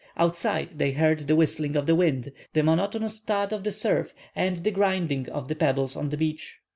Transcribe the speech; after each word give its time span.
Outside 0.17 0.79
they 0.79 0.93
heard 0.93 1.19
the 1.27 1.35
whistling 1.35 1.75
of 1.75 1.85
the 1.85 1.93
wind, 1.93 2.31
the 2.53 2.63
monotonous 2.63 3.19
thud 3.19 3.53
of 3.53 3.63
the 3.63 3.71
surf, 3.71 4.15
and 4.35 4.57
the 4.63 4.71
grinding 4.71 5.29
of 5.29 5.47
the 5.47 5.53
pebbles 5.55 5.95
on 5.95 6.09
the 6.09 6.17
beach. 6.17 6.57